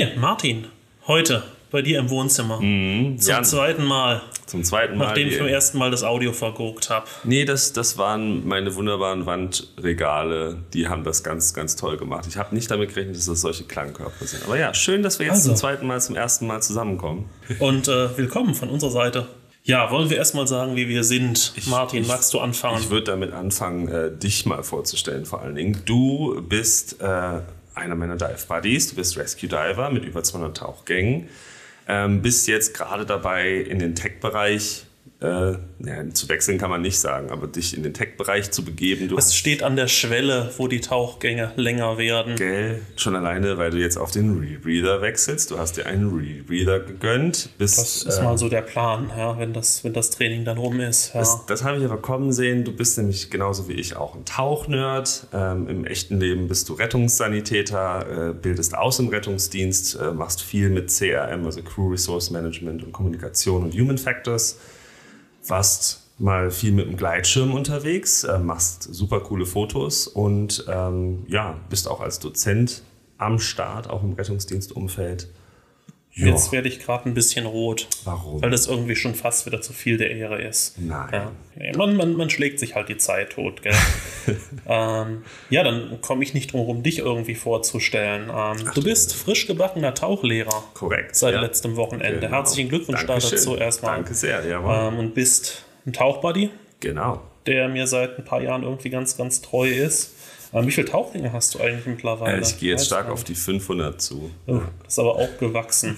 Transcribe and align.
Hey, 0.00 0.16
Martin, 0.16 0.68
heute 1.08 1.42
bei 1.72 1.82
dir 1.82 1.98
im 1.98 2.08
Wohnzimmer. 2.08 2.60
Mhm, 2.60 3.18
Zum 3.18 3.30
Jan, 3.32 3.44
zweiten 3.44 3.82
Mal, 3.84 4.22
zum 4.46 4.62
zweiten 4.62 4.96
Mal. 4.96 5.06
nachdem 5.06 5.26
ich 5.26 5.36
beim 5.40 5.48
ersten 5.48 5.76
Mal 5.76 5.90
das 5.90 6.04
Audio 6.04 6.32
verguckt 6.32 6.88
habe. 6.88 7.04
Nee, 7.24 7.44
das, 7.44 7.72
das 7.72 7.98
waren 7.98 8.46
meine 8.46 8.76
wunderbaren 8.76 9.26
Wandregale. 9.26 10.58
Die 10.72 10.86
haben 10.86 11.02
das 11.02 11.24
ganz, 11.24 11.52
ganz 11.52 11.74
toll 11.74 11.96
gemacht. 11.96 12.26
Ich 12.28 12.36
habe 12.36 12.54
nicht 12.54 12.70
damit 12.70 12.90
gerechnet, 12.90 13.16
dass 13.16 13.26
das 13.26 13.40
solche 13.40 13.64
Klangkörper 13.64 14.24
sind. 14.24 14.44
Aber 14.44 14.56
ja, 14.56 14.72
schön, 14.72 15.02
dass 15.02 15.18
wir 15.18 15.26
jetzt 15.26 15.34
Also. 15.38 15.48
zum 15.48 15.56
zweiten 15.56 15.84
Mal 15.88 16.00
zum 16.00 16.14
ersten 16.14 16.46
Mal 16.46 16.62
zusammenkommen. 16.62 17.28
Und 17.58 17.88
äh, 17.88 18.16
willkommen 18.16 18.54
von 18.54 18.68
unserer 18.70 18.92
Seite. 18.92 19.26
Ja, 19.64 19.90
wollen 19.90 20.08
wir 20.10 20.16
erstmal 20.16 20.46
sagen, 20.46 20.76
wie 20.76 20.88
wir 20.88 21.02
sind. 21.02 21.54
Martin, 21.66 22.02
ich- 22.02 22.08
magst 22.08 22.32
du 22.32 22.38
anfangen? 22.38 22.78
Ich 22.80 22.90
würde 22.90 23.06
damit 23.10 23.32
anfangen, 23.32 23.88
äh, 23.88 24.16
dich 24.16 24.46
mal 24.46 24.62
vorzustellen, 24.62 25.26
vor 25.26 25.42
allen 25.42 25.56
Dingen. 25.56 25.82
Du 25.86 26.40
bist 26.48 27.00
äh, 27.02 27.40
einer 27.78 27.94
meiner 27.94 28.16
Dive 28.16 28.46
Buddies. 28.46 28.90
Du 28.90 28.96
bist 28.96 29.16
Rescue 29.16 29.48
Diver 29.48 29.90
mit 29.90 30.04
über 30.04 30.22
200 30.22 30.56
Tauchgängen. 30.56 31.28
Ähm, 31.86 32.20
bist 32.20 32.46
jetzt 32.48 32.74
gerade 32.74 33.06
dabei, 33.06 33.52
in 33.54 33.78
den 33.78 33.94
Tech-Bereich 33.94 34.84
äh, 35.20 35.52
ja, 35.80 36.10
zu 36.12 36.28
wechseln, 36.28 36.58
kann 36.58 36.70
man 36.70 36.80
nicht 36.80 37.00
sagen, 37.00 37.30
aber 37.30 37.48
dich 37.48 37.76
in 37.76 37.82
den 37.82 37.92
Tech-Bereich 37.92 38.52
zu 38.52 38.64
begeben. 38.64 39.12
Es 39.18 39.34
steht 39.34 39.64
an 39.64 39.74
der 39.74 39.88
Schwelle, 39.88 40.52
wo 40.58 40.68
die 40.68 40.80
Tauchgänge 40.80 41.50
länger 41.56 41.98
werden. 41.98 42.36
Gell, 42.36 42.82
schon 42.94 43.16
alleine, 43.16 43.58
weil 43.58 43.70
du 43.72 43.78
jetzt 43.78 43.96
auf 43.96 44.12
den 44.12 44.38
Rebreather 44.38 45.02
wechselst. 45.02 45.50
Du 45.50 45.58
hast 45.58 45.76
dir 45.76 45.86
einen 45.86 46.16
Rebreather 46.16 46.78
gegönnt. 46.80 47.50
Bist, 47.58 47.78
Das 47.78 48.02
ist 48.04 48.18
äh, 48.18 48.22
mal 48.22 48.38
so 48.38 48.48
der 48.48 48.62
Plan, 48.62 49.10
ja, 49.16 49.36
wenn, 49.38 49.52
das, 49.52 49.82
wenn 49.82 49.92
das 49.92 50.10
Training 50.10 50.44
dann 50.44 50.56
rum 50.56 50.78
ist. 50.78 51.14
Ja. 51.14 51.20
Das, 51.20 51.46
das 51.46 51.64
habe 51.64 51.78
ich 51.78 51.84
aber 51.84 51.96
kommen 51.96 52.32
sehen. 52.32 52.64
Du 52.64 52.70
bist 52.70 52.96
nämlich 52.96 53.28
genauso 53.28 53.68
wie 53.68 53.72
ich 53.72 53.96
auch 53.96 54.14
ein 54.14 54.24
Tauchnerd. 54.24 55.26
Ähm, 55.32 55.68
Im 55.68 55.84
echten 55.84 56.20
Leben 56.20 56.46
bist 56.46 56.68
du 56.68 56.74
Rettungssanitäter, 56.74 58.30
äh, 58.30 58.34
bildest 58.34 58.76
aus 58.76 59.00
im 59.00 59.08
Rettungsdienst, 59.08 59.98
äh, 60.00 60.12
machst 60.12 60.42
viel 60.42 60.70
mit 60.70 60.90
CRM, 60.90 61.44
also 61.44 61.60
Crew 61.62 61.90
Resource 61.90 62.30
Management 62.30 62.84
und 62.84 62.92
Kommunikation 62.92 63.64
und 63.64 63.74
Human 63.74 63.98
Factors. 63.98 64.58
Warst 65.48 66.02
mal 66.18 66.50
viel 66.50 66.72
mit 66.72 66.86
dem 66.86 66.96
Gleitschirm 66.96 67.54
unterwegs, 67.54 68.24
äh, 68.24 68.38
machst 68.38 68.82
super 68.82 69.20
coole 69.20 69.46
Fotos 69.46 70.06
und 70.06 70.64
ähm, 70.68 71.24
ja, 71.28 71.56
bist 71.70 71.88
auch 71.88 72.00
als 72.00 72.18
Dozent 72.18 72.82
am 73.18 73.38
Start, 73.38 73.88
auch 73.88 74.02
im 74.02 74.12
Rettungsdienstumfeld. 74.12 75.28
Ja, 76.18 76.26
Jetzt 76.26 76.50
werde 76.50 76.66
ich 76.66 76.80
gerade 76.80 77.08
ein 77.08 77.14
bisschen 77.14 77.46
rot. 77.46 77.86
Warum? 78.04 78.42
Weil 78.42 78.50
das 78.50 78.66
irgendwie 78.66 78.96
schon 78.96 79.14
fast 79.14 79.46
wieder 79.46 79.60
zu 79.60 79.72
viel 79.72 79.98
der 79.98 80.10
Ehre 80.10 80.42
ist. 80.42 80.76
Nein. 80.76 81.28
Ja. 81.56 81.76
Man, 81.76 81.94
man, 81.94 82.14
man 82.14 82.28
schlägt 82.28 82.58
sich 82.58 82.74
halt 82.74 82.88
die 82.88 82.96
Zeit 82.96 83.30
tot, 83.34 83.62
gell? 83.62 83.72
ähm, 84.66 85.22
ja, 85.48 85.62
dann 85.62 86.00
komme 86.00 86.24
ich 86.24 86.34
nicht 86.34 86.52
drum 86.52 86.62
herum, 86.62 86.82
dich 86.82 86.98
irgendwie 86.98 87.36
vorzustellen. 87.36 88.30
Ähm, 88.34 88.56
du 88.74 88.82
bist 88.82 89.14
frisch 89.14 89.46
gebackener 89.46 89.94
Tauchlehrer. 89.94 90.64
Korrekt, 90.74 91.14
Seit 91.14 91.34
ja. 91.34 91.40
letztem 91.40 91.76
Wochenende. 91.76 92.18
Genau. 92.18 92.32
Herzlichen 92.32 92.68
Glückwunsch 92.68 93.06
da 93.06 93.14
dazu 93.18 93.54
erstmal. 93.56 93.94
Danke 93.96 94.14
sehr, 94.14 94.44
jawohl. 94.44 94.74
Ähm, 94.74 94.98
und 94.98 95.14
bist 95.14 95.64
ein 95.86 95.92
Tauchbuddy, 95.92 96.50
Genau. 96.80 97.22
der 97.46 97.68
mir 97.68 97.86
seit 97.86 98.18
ein 98.18 98.24
paar 98.24 98.42
Jahren 98.42 98.64
irgendwie 98.64 98.90
ganz, 98.90 99.16
ganz 99.16 99.40
treu 99.40 99.68
ist. 99.68 100.14
Ähm, 100.52 100.66
wie 100.66 100.70
viele 100.72 100.86
Tauchringe 100.86 101.32
hast 101.32 101.54
du 101.54 101.60
eigentlich 101.60 101.86
mittlerweile? 101.86 102.40
Ich 102.40 102.58
gehe 102.58 102.70
jetzt 102.70 102.86
stark 102.86 103.08
auf 103.10 103.24
die 103.24 103.34
500 103.34 104.00
zu. 104.00 104.30
Oh, 104.46 104.60
das 104.84 104.94
ist 104.94 104.98
aber 104.98 105.16
auch 105.16 105.38
gewachsen. 105.38 105.96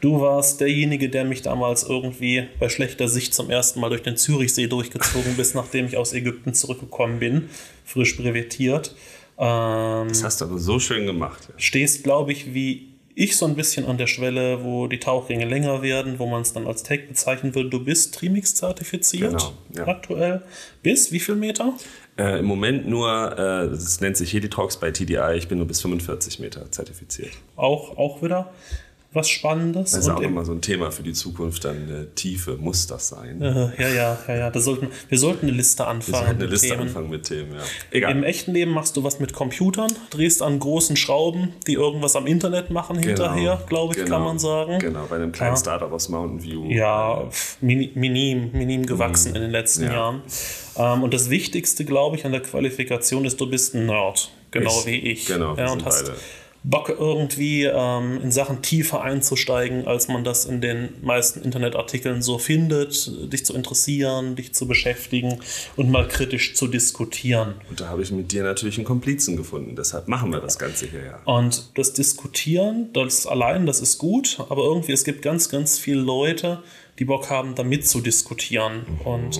Du 0.00 0.20
warst 0.20 0.60
derjenige, 0.60 1.08
der 1.08 1.24
mich 1.24 1.42
damals 1.42 1.84
irgendwie 1.84 2.48
bei 2.58 2.68
schlechter 2.68 3.06
Sicht 3.08 3.34
zum 3.34 3.50
ersten 3.50 3.78
Mal 3.80 3.88
durch 3.90 4.02
den 4.02 4.16
Zürichsee 4.16 4.66
durchgezogen 4.66 5.36
bist, 5.36 5.54
nachdem 5.54 5.86
ich 5.86 5.96
aus 5.96 6.12
Ägypten 6.12 6.54
zurückgekommen 6.54 7.18
bin, 7.20 7.48
frisch 7.84 8.16
brevetiert. 8.16 8.96
Ähm, 9.38 10.08
Das 10.08 10.24
hast 10.24 10.40
du 10.40 10.46
aber 10.46 10.58
so 10.58 10.80
schön 10.80 11.06
gemacht. 11.06 11.46
Ja. 11.48 11.54
stehst, 11.56 12.02
glaube 12.02 12.32
ich, 12.32 12.52
wie 12.52 12.88
ich 13.14 13.36
so 13.36 13.44
ein 13.46 13.54
bisschen 13.54 13.84
an 13.86 13.98
der 13.98 14.06
Schwelle, 14.06 14.64
wo 14.64 14.86
die 14.88 14.98
Tauchringe 14.98 15.44
länger 15.44 15.82
werden, 15.82 16.18
wo 16.18 16.26
man 16.26 16.40
es 16.42 16.52
dann 16.54 16.66
als 16.66 16.82
Tech 16.82 17.06
bezeichnen 17.08 17.54
würde. 17.54 17.68
Du 17.68 17.84
bist 17.84 18.14
Trimix 18.14 18.54
zertifiziert 18.54 19.32
Genau, 19.32 19.52
ja. 19.76 19.86
aktuell. 19.86 20.42
Bis 20.82 21.12
wie 21.12 21.20
viel 21.20 21.34
Meter? 21.36 21.74
Äh, 22.18 22.40
Im 22.40 22.44
Moment 22.44 22.88
nur, 22.88 23.32
äh, 23.32 23.70
das 23.70 24.00
nennt 24.00 24.16
sich 24.16 24.32
Helitrox 24.32 24.76
bei 24.78 24.90
TDI, 24.90 25.36
ich 25.36 25.48
bin 25.48 25.58
nur 25.58 25.66
bis 25.66 25.80
45 25.80 26.40
Meter 26.40 26.70
zertifiziert. 26.70 27.32
Auch, 27.56 27.96
auch 27.96 28.22
wieder 28.22 28.52
was 29.14 29.28
Spannendes. 29.28 29.90
Das 29.92 30.00
ist 30.00 30.06
Und 30.08 30.14
auch 30.14 30.20
im- 30.20 30.30
immer 30.30 30.44
so 30.44 30.52
ein 30.52 30.60
Thema 30.60 30.90
für 30.90 31.02
die 31.02 31.12
Zukunft, 31.12 31.64
dann 31.64 31.76
äh, 31.90 32.06
Tiefe, 32.14 32.56
muss 32.56 32.86
das 32.86 33.08
sein? 33.08 33.40
Ja, 33.42 33.72
ja, 33.78 34.18
ja, 34.26 34.34
ja. 34.34 34.50
Da 34.50 34.58
sollten, 34.60 34.88
wir 35.08 35.18
sollten 35.18 35.46
eine 35.48 35.56
Liste 35.56 35.82
Wir 35.82 35.88
anfangen. 35.88 36.24
sollten 36.26 36.42
eine 36.42 36.50
Liste 36.50 36.68
Themen. 36.68 36.80
anfangen 36.82 37.10
mit 37.10 37.24
Themen, 37.24 37.52
ja. 37.52 37.60
Egal. 37.90 38.12
Im 38.12 38.24
echten 38.24 38.52
Leben 38.52 38.70
machst 38.70 38.96
du 38.96 39.04
was 39.04 39.20
mit 39.20 39.32
Computern, 39.34 39.92
drehst 40.10 40.40
an 40.42 40.58
großen 40.58 40.96
Schrauben, 40.96 41.52
die 41.66 41.74
irgendwas 41.74 42.16
am 42.16 42.26
Internet 42.26 42.70
machen 42.70 42.98
hinterher, 42.98 43.62
glaube 43.68 43.94
ich, 43.94 44.02
Genau. 44.02 44.16
kann 44.16 44.24
man 44.24 44.38
sagen. 44.38 44.78
Genau, 44.78 45.04
bei 45.08 45.16
einem 45.16 45.32
kleinen 45.32 45.54
Ja. 45.54 45.60
Startup 45.60 45.92
aus 45.92 46.08
Mountain 46.08 46.42
View. 46.42 46.64
Ja, 46.70 47.28
minim, 47.60 48.50
minim 48.52 48.86
gewachsen 48.86 49.34
in 49.34 49.42
den 49.42 49.50
letzten 49.50 49.82
Mhm. 49.82 49.88
Ja. 49.88 49.92
Jahren. 49.94 50.22
Ähm, 50.76 51.02
und 51.02 51.12
das 51.12 51.28
Wichtigste, 51.30 51.84
glaube 51.84 52.16
ich, 52.16 52.24
an 52.24 52.32
der 52.32 52.40
Qualifikation 52.42 53.24
ist, 53.24 53.40
du 53.40 53.48
bist 53.48 53.74
ein 53.74 53.86
Nerd, 53.86 54.30
genau 54.50 54.70
Ich- 54.80 54.86
wie 54.86 54.96
ich. 54.98 55.26
genau, 55.26 55.56
wir 55.56 55.64
ja, 55.64 55.68
sind 55.70 55.80
und 55.80 55.86
hast 55.86 56.04
beide. 56.06 56.16
Bock 56.64 56.90
irgendwie 56.90 57.64
ähm, 57.64 58.20
in 58.22 58.30
Sachen 58.30 58.62
tiefer 58.62 59.02
einzusteigen, 59.02 59.86
als 59.86 60.06
man 60.06 60.22
das 60.22 60.44
in 60.44 60.60
den 60.60 60.90
meisten 61.02 61.42
Internetartikeln 61.42 62.22
so 62.22 62.38
findet, 62.38 63.10
dich 63.32 63.44
zu 63.44 63.54
interessieren, 63.54 64.36
dich 64.36 64.54
zu 64.54 64.68
beschäftigen 64.68 65.40
und 65.76 65.90
mal 65.90 66.06
kritisch 66.06 66.54
zu 66.54 66.68
diskutieren. 66.68 67.54
Und 67.68 67.80
da 67.80 67.88
habe 67.88 68.02
ich 68.02 68.12
mit 68.12 68.30
dir 68.30 68.44
natürlich 68.44 68.76
einen 68.76 68.84
Komplizen 68.84 69.36
gefunden, 69.36 69.74
deshalb 69.74 70.06
machen 70.06 70.30
wir 70.30 70.40
das 70.40 70.58
Ganze 70.58 70.86
hier 70.86 71.04
ja. 71.04 71.20
Und 71.24 71.76
das 71.76 71.94
Diskutieren, 71.94 72.92
das 72.92 73.26
allein, 73.26 73.66
das 73.66 73.80
ist 73.80 73.98
gut, 73.98 74.38
aber 74.48 74.62
irgendwie, 74.62 74.92
es 74.92 75.02
gibt 75.02 75.22
ganz, 75.22 75.48
ganz 75.48 75.78
viele 75.78 76.00
Leute, 76.00 76.62
die 77.00 77.04
Bock 77.04 77.28
haben, 77.28 77.56
damit 77.56 77.88
zu 77.88 78.00
diskutieren 78.00 78.86
und 79.04 79.38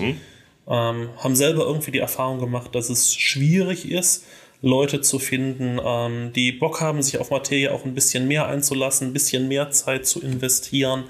ähm, 0.67 1.09
haben 1.17 1.35
selber 1.35 1.65
irgendwie 1.65 1.91
die 1.91 1.99
Erfahrung 1.99 2.39
gemacht, 2.39 2.75
dass 2.75 2.89
es 2.89 3.15
schwierig 3.15 3.89
ist, 3.89 4.25
Leute 4.63 5.01
zu 5.01 5.19
finden, 5.19 5.77
ähm, 5.83 6.31
die 6.33 6.53
Bock 6.53 6.79
haben, 6.79 7.01
sich 7.01 7.19
auf 7.19 7.31
Materie 7.31 7.71
auch 7.73 7.83
ein 7.83 7.93
bisschen 7.93 8.29
mehr 8.29 8.47
einzulassen, 8.47 9.09
ein 9.09 9.13
bisschen 9.13 9.49
mehr 9.49 9.71
Zeit 9.71 10.07
zu 10.07 10.21
investieren, 10.21 11.03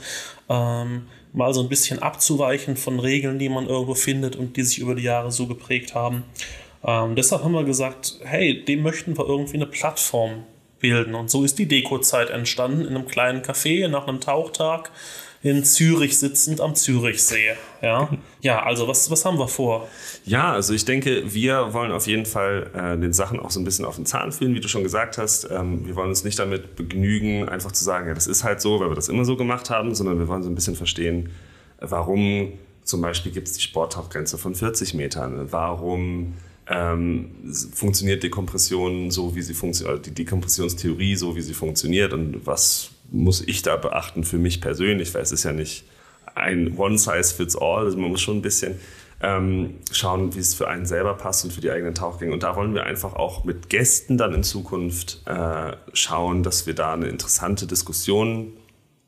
ähm, 0.49 1.03
mal 1.33 1.53
so 1.53 1.61
ein 1.61 1.69
bisschen 1.69 1.99
abzuweichen 1.99 2.75
von 2.75 2.99
Regeln, 2.99 3.37
die 3.37 3.49
man 3.49 3.67
irgendwo 3.67 3.93
findet 3.93 4.35
und 4.35 4.57
die 4.57 4.63
sich 4.63 4.79
über 4.79 4.95
die 4.95 5.03
Jahre 5.03 5.31
so 5.31 5.45
geprägt 5.45 5.93
haben. 5.93 6.23
Ähm, 6.83 7.15
deshalb 7.15 7.43
haben 7.43 7.53
wir 7.53 7.63
gesagt, 7.63 8.15
hey, 8.23 8.65
dem 8.65 8.81
möchten 8.81 9.15
wir 9.15 9.27
irgendwie 9.27 9.55
eine 9.55 9.67
Plattform 9.67 10.45
bilden. 10.79 11.13
Und 11.13 11.29
so 11.29 11.43
ist 11.43 11.59
die 11.59 11.67
Deko-Zeit 11.67 12.31
entstanden 12.31 12.81
in 12.81 12.95
einem 12.95 13.07
kleinen 13.07 13.43
Café 13.43 13.87
nach 13.87 14.07
einem 14.07 14.19
Tauchtag 14.19 14.89
in 15.43 15.65
Zürich 15.65 16.17
sitzend 16.17 16.61
am 16.61 16.73
Zürichsee. 16.73 17.55
Ja, 17.81 18.09
ja 18.41 18.63
also 18.63 18.87
was, 18.87 19.11
was 19.11 19.25
haben 19.25 19.37
wir 19.37 19.49
vor? 19.49 19.87
Ja, 20.25 20.53
also 20.53 20.73
ich 20.73 20.85
denke, 20.85 21.33
wir 21.33 21.73
wollen 21.73 21.91
auf 21.91 22.07
jeden 22.07 22.25
Fall 22.25 22.71
äh, 22.73 22.97
den 22.97 23.13
Sachen 23.13 23.39
auch 23.39 23.51
so 23.51 23.59
ein 23.59 23.65
bisschen 23.65 23.85
auf 23.85 23.97
den 23.97 24.06
Zahn 24.06 24.31
fühlen, 24.31 24.56
wie 24.56 24.62
du 24.62 24.69
schon 24.69 24.83
gesagt 24.83 25.18
hast. 25.18 25.50
Ähm, 25.51 25.85
wir 25.85 25.95
wollen 25.95 26.09
uns 26.09 26.23
nicht 26.23 26.39
damit 26.39 26.75
begnügen, 26.77 27.47
einfach 27.50 27.73
zu 27.73 27.83
sagen, 27.83 28.07
ja, 28.07 28.13
das 28.13 28.25
ist 28.25 28.44
halt 28.44 28.62
so, 28.62 28.79
weil 28.79 28.89
wir 28.89 28.95
das 28.95 29.09
immer 29.09 29.25
so 29.25 29.35
gemacht 29.35 29.69
haben, 29.69 29.94
sondern 29.94 30.18
wir 30.18 30.29
wollen 30.29 30.44
so 30.44 30.50
ein 30.50 30.56
bisschen 30.56 30.75
verstehen, 30.75 31.29
warum 31.79 32.53
zum 32.85 33.01
Beispiel 33.01 33.31
gibt 33.31 33.47
es 33.47 33.53
die 33.53 33.62
Sporttauchgrenze 33.62 34.38
von 34.38 34.56
40 34.56 34.94
Metern, 34.94 35.51
warum 35.51 36.33
ähm, 36.68 37.31
funktioniert 37.73 38.23
Dekompression 38.23 39.12
so, 39.12 39.35
wie 39.35 39.41
sie 39.41 39.53
funktioniert, 39.53 40.06
die 40.06 40.12
Dekompressionstheorie 40.12 41.15
so, 41.15 41.35
wie 41.35 41.41
sie 41.41 41.53
funktioniert 41.53 42.13
und 42.13 42.45
was 42.45 42.93
muss 43.13 43.42
ich 43.42 43.62
da 43.62 43.77
beachten 43.77 44.24
für 44.24 44.38
mich 44.38 44.60
persönlich, 44.60 45.13
weil 45.13 45.21
es 45.21 45.31
ist 45.31 45.44
ja 45.44 45.54
nicht 45.54 45.86
ein 46.36 46.77
One-Size-Fits-All, 46.77 47.86
also 47.86 47.98
man 47.98 48.10
muss 48.10 48.21
schon 48.21 48.38
ein 48.38 48.42
bisschen 48.42 48.80
ähm, 49.21 49.75
schauen, 49.92 50.36
wie 50.36 50.39
es 50.39 50.54
für 50.54 50.68
einen 50.68 50.86
selber 50.86 51.13
passt 51.13 51.45
und 51.45 51.51
für 51.51 51.62
die 51.62 51.71
eigenen 51.71 51.95
Tauchgänge. 51.95 52.33
Und 52.33 52.44
da 52.44 52.56
wollen 52.56 52.74
wir 52.74 52.86
einfach 52.86 53.13
auch 53.13 53.45
mit 53.45 53.69
Gästen 53.69 54.18
dann 54.18 54.33
in 54.33 54.44
Zukunft 54.44 55.21
äh, 55.25 55.74
schauen, 55.94 56.44
dass 56.44 56.68
wir 56.68 56.75
da 56.75 56.94
eine 56.94 57.07
interessante 57.07 57.65
Diskussion 57.65 58.54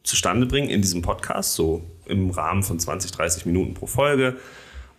zustande 0.03 0.45
bringen 0.45 0.69
in 0.69 0.81
diesem 0.81 1.01
Podcast, 1.01 1.55
so 1.55 1.83
im 2.05 2.29
Rahmen 2.29 2.63
von 2.63 2.79
20, 2.79 3.11
30 3.11 3.45
Minuten 3.45 3.73
pro 3.73 3.87
Folge. 3.87 4.37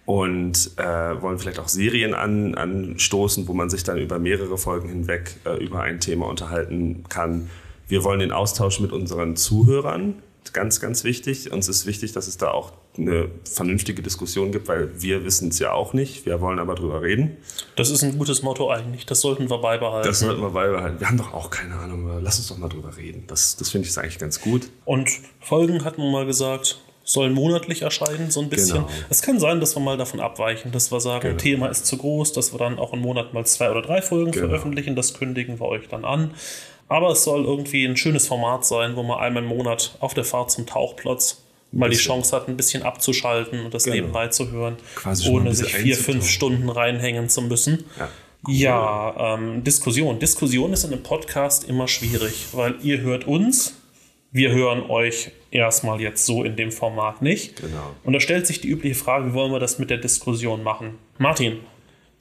Und 0.04 0.72
äh, 0.76 1.20
wollen 1.20 1.38
vielleicht 1.38 1.58
auch 1.58 1.68
Serien 1.68 2.14
an, 2.14 2.54
anstoßen, 2.54 3.48
wo 3.48 3.54
man 3.54 3.70
sich 3.70 3.82
dann 3.82 3.98
über 3.98 4.20
mehrere 4.20 4.56
Folgen 4.56 4.88
hinweg 4.88 5.34
äh, 5.44 5.56
über 5.64 5.82
ein 5.82 5.98
Thema 5.98 6.26
unterhalten 6.26 7.04
kann. 7.08 7.50
Wir 7.88 8.04
wollen 8.04 8.20
den 8.20 8.32
Austausch 8.32 8.80
mit 8.80 8.92
unseren 8.92 9.36
Zuhörern, 9.36 10.22
ganz, 10.52 10.80
ganz 10.80 11.04
wichtig. 11.04 11.52
Uns 11.52 11.68
ist 11.68 11.86
wichtig, 11.86 12.12
dass 12.12 12.28
es 12.28 12.36
da 12.38 12.50
auch 12.50 12.72
eine 12.96 13.28
vernünftige 13.50 14.00
Diskussion 14.02 14.52
gibt, 14.52 14.68
weil 14.68 14.90
wir 15.02 15.24
wissen 15.24 15.48
es 15.48 15.58
ja 15.58 15.72
auch 15.72 15.92
nicht. 15.92 16.24
Wir 16.24 16.40
wollen 16.40 16.58
aber 16.58 16.74
drüber 16.74 17.02
reden. 17.02 17.36
Das 17.76 17.90
ist 17.90 18.02
ein 18.02 18.16
gutes 18.16 18.42
Motto 18.42 18.70
eigentlich. 18.70 19.06
Das 19.06 19.20
sollten 19.20 19.50
wir 19.50 19.58
beibehalten. 19.58 20.08
Das 20.08 20.20
sollten 20.20 20.40
wir 20.40 20.50
beibehalten. 20.50 20.98
Wir 21.00 21.08
haben 21.08 21.18
doch 21.18 21.34
auch 21.34 21.50
keine 21.50 21.74
Ahnung, 21.74 22.08
lass 22.22 22.38
uns 22.38 22.48
doch 22.48 22.58
mal 22.58 22.68
drüber 22.68 22.96
reden. 22.96 23.24
Das, 23.26 23.56
das 23.56 23.70
finde 23.70 23.88
ich 23.88 23.98
eigentlich 23.98 24.18
ganz 24.18 24.40
gut. 24.40 24.68
Und 24.84 25.10
Folgen 25.40 25.84
hat 25.84 25.98
man 25.98 26.10
mal 26.10 26.24
gesagt, 26.26 26.80
sollen 27.04 27.34
monatlich 27.34 27.82
erscheinen, 27.82 28.30
so 28.30 28.40
ein 28.40 28.48
bisschen. 28.48 28.78
Genau. 28.78 28.88
Es 29.10 29.22
kann 29.22 29.38
sein, 29.38 29.60
dass 29.60 29.76
wir 29.76 29.80
mal 29.80 29.96
davon 29.96 30.20
abweichen, 30.20 30.72
dass 30.72 30.90
wir 30.90 31.00
sagen, 31.00 31.22
Genau. 31.28 31.36
Thema 31.36 31.66
ist 31.68 31.86
zu 31.86 31.96
groß, 31.98 32.32
dass 32.32 32.52
wir 32.52 32.58
dann 32.58 32.78
auch 32.78 32.92
im 32.94 33.00
Monat 33.00 33.32
mal 33.34 33.44
zwei 33.46 33.70
oder 33.70 33.82
drei 33.82 34.00
Folgen 34.02 34.30
Genau. 34.32 34.48
veröffentlichen. 34.48 34.96
Das 34.96 35.14
kündigen 35.14 35.60
wir 35.60 35.66
euch 35.66 35.86
dann 35.88 36.04
an. 36.04 36.32
Aber 36.88 37.10
es 37.10 37.24
soll 37.24 37.44
irgendwie 37.44 37.84
ein 37.84 37.96
schönes 37.96 38.26
Format 38.26 38.64
sein, 38.64 38.96
wo 38.96 39.02
man 39.02 39.18
einmal 39.18 39.42
im 39.42 39.48
Monat 39.48 39.96
auf 40.00 40.14
der 40.14 40.24
Fahrt 40.24 40.50
zum 40.50 40.66
Tauchplatz 40.66 41.42
mal 41.72 41.90
die 41.90 41.96
Chance 41.96 42.34
hat, 42.34 42.48
ein 42.48 42.56
bisschen 42.56 42.82
abzuschalten 42.82 43.64
und 43.64 43.74
das 43.74 43.84
genau. 43.84 43.96
nebenbei 43.96 44.28
zu 44.28 44.50
hören, 44.50 44.76
Quasi 44.94 45.28
ohne 45.28 45.54
sich 45.54 45.74
vier, 45.74 45.96
fünf 45.96 46.28
Stunden 46.28 46.68
reinhängen 46.68 47.28
zu 47.28 47.42
müssen. 47.42 47.84
Ja. 47.98 48.08
Cool. 48.46 48.54
Ja, 48.54 49.34
ähm, 49.34 49.64
Diskussion. 49.64 50.18
Diskussion 50.20 50.72
ist 50.72 50.84
in 50.84 50.92
einem 50.92 51.02
Podcast 51.02 51.64
immer 51.64 51.88
schwierig, 51.88 52.46
weil 52.52 52.76
ihr 52.82 53.00
hört 53.00 53.26
uns, 53.26 53.74
wir 54.30 54.52
hören 54.52 54.88
euch 54.88 55.32
erstmal 55.50 56.00
jetzt 56.00 56.26
so 56.26 56.44
in 56.44 56.54
dem 56.54 56.70
Format 56.70 57.22
nicht. 57.22 57.56
Genau. 57.56 57.94
Und 58.04 58.12
da 58.12 58.20
stellt 58.20 58.46
sich 58.46 58.60
die 58.60 58.68
übliche 58.68 58.94
Frage, 58.94 59.30
wie 59.30 59.32
wollen 59.32 59.50
wir 59.50 59.58
das 59.58 59.78
mit 59.78 59.90
der 59.90 59.98
Diskussion 59.98 60.62
machen? 60.62 60.98
Martin, 61.18 61.58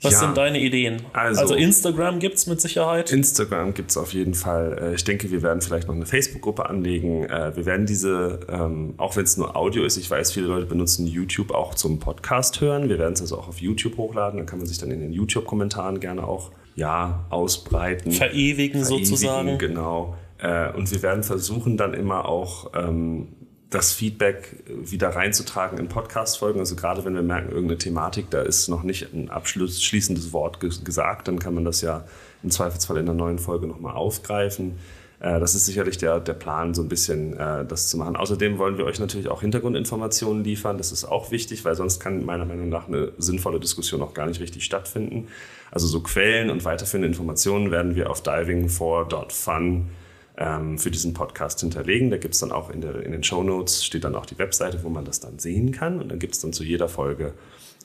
was 0.02 0.14
ja, 0.14 0.20
sind 0.20 0.38
deine 0.38 0.60
Ideen? 0.60 1.02
Also, 1.14 1.42
also 1.42 1.56
Instagram 1.56 2.20
gibt 2.20 2.36
es 2.36 2.48
mit 2.48 2.60
Sicherheit. 2.60 3.12
Instagram 3.12 3.74
gibt 3.74 3.92
es 3.92 3.98
auf 3.98 4.14
jeden 4.14 4.34
Fall. 4.34 4.78
Äh, 4.80 4.96
ich 4.96 5.04
denke, 5.04 5.32
wir 5.32 5.42
werden 5.42 5.62
vielleicht 5.62 5.88
noch 5.88 5.96
eine 5.96 6.06
Facebook-Gruppe 6.06 6.70
anlegen. 6.70 7.24
Äh, 7.24 7.56
wir 7.56 7.66
werden 7.66 7.86
diese, 7.86 8.42
ähm, 8.50 8.94
auch 8.98 9.16
wenn 9.16 9.24
es 9.24 9.38
nur 9.38 9.56
Audio 9.56 9.84
ist, 9.84 9.98
ich 9.98 10.12
weiß, 10.12 10.34
viele 10.34 10.48
Leute 10.48 10.66
benutzen 10.66 11.08
YouTube 11.08 11.52
auch 11.52 11.76
zum 11.76 12.00
Podcast 12.00 12.60
hören. 12.62 12.90
Wir 12.90 13.00
werden 13.00 13.14
es 13.14 13.22
also 13.22 13.38
auch 13.38 13.48
auf 13.48 13.62
YouTube 13.62 13.98
hochladen. 13.98 14.38
Dann 14.38 14.46
kann 14.46 14.60
man 14.60 14.68
sich 14.68 14.78
dann 14.78 14.92
in 14.92 15.00
den 15.00 15.14
YouTube-Kommentaren 15.14 16.00
gerne 16.00 16.28
auch 16.28 16.52
ja, 16.76 17.26
ausbreiten. 17.30 18.12
Verewigen, 18.12 18.84
Verewigen 18.84 18.84
sozusagen. 18.84 19.58
Genau. 19.58 20.18
Äh, 20.40 20.74
und 20.74 20.92
wir 20.92 21.02
werden 21.02 21.24
versuchen, 21.24 21.78
dann 21.78 21.94
immer 21.94 22.28
auch 22.28 22.72
ähm, 22.76 23.30
das 23.70 23.92
Feedback 23.92 24.64
wieder 24.68 25.10
reinzutragen 25.10 25.78
in 25.78 25.88
Podcast-Folgen. 25.88 26.60
Also 26.60 26.76
gerade 26.76 27.04
wenn 27.04 27.16
wir 27.16 27.24
merken, 27.24 27.50
irgendeine 27.50 27.78
Thematik, 27.78 28.30
da 28.30 28.42
ist 28.42 28.68
noch 28.68 28.84
nicht 28.84 29.14
ein 29.14 29.30
abschließendes 29.30 30.34
Wort 30.34 30.60
gesagt, 30.60 31.28
dann 31.28 31.40
kann 31.40 31.56
man 31.56 31.66
das 31.66 31.82
ja 31.82 32.06
im 32.44 32.52
Zweifelsfall 32.52 32.98
in 32.98 33.10
einer 33.10 33.18
neuen 33.18 33.40
Folge 33.40 33.68
nochmal 33.68 33.96
aufgreifen. 33.96 34.78
Äh, 35.20 35.40
das 35.40 35.56
ist 35.56 35.66
sicherlich 35.66 35.98
der, 35.98 36.20
der 36.20 36.34
Plan, 36.34 36.74
so 36.74 36.84
ein 36.84 36.90
bisschen 36.90 37.38
äh, 37.38 37.66
das 37.66 37.90
zu 37.90 37.98
machen. 37.98 38.16
Außerdem 38.16 38.58
wollen 38.58 38.78
wir 38.78 38.86
euch 38.86 39.00
natürlich 39.00 39.30
auch 39.30 39.42
Hintergrundinformationen 39.42 40.44
liefern. 40.44 40.78
Das 40.78 40.92
ist 40.92 41.06
auch 41.06 41.32
wichtig, 41.32 41.66
weil 41.66 41.76
sonst 41.76 42.00
kann 42.00 42.24
meiner 42.24 42.46
Meinung 42.46 42.70
nach 42.70 42.88
eine 42.88 43.14
sinnvolle 43.18 43.60
Diskussion 43.60 44.02
auch 44.02 44.14
gar 44.14 44.28
nicht 44.28 44.40
richtig 44.40 44.64
stattfinden. 44.64 45.28
Also 45.72 45.88
so 45.88 46.02
Quellen 46.02 46.50
und 46.50 46.64
weiterführende 46.66 47.08
Informationen 47.08 47.72
werden 47.72 47.96
wir 47.96 48.10
auf 48.10 48.24
diving4.fun 48.24 49.88
ähm, 50.38 50.78
für 50.78 50.92
diesen 50.92 51.14
Podcast 51.14 51.62
hinterlegen. 51.62 52.10
Da 52.10 52.18
gibt 52.18 52.34
es 52.34 52.40
dann 52.40 52.52
auch 52.52 52.70
in, 52.70 52.82
der, 52.82 53.04
in 53.04 53.12
den 53.12 53.24
Show 53.24 53.44
Notes 53.44 53.86
steht 53.86 54.04
dann 54.04 54.16
auch 54.16 54.26
die 54.26 54.38
Webseite, 54.38 54.84
wo 54.84 54.90
man 54.90 55.06
das 55.06 55.20
dann 55.20 55.40
sehen 55.40 55.72
kann. 55.72 56.02
Und 56.02 56.10
dann 56.10 56.20
gibt 56.20 56.36
es 56.36 56.42
dann 56.42 56.54
zu 56.54 56.64
jeder 56.64 56.90
Folge 56.90 57.34